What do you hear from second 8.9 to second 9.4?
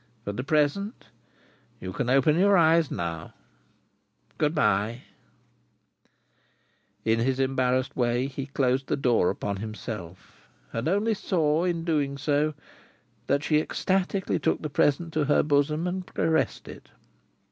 door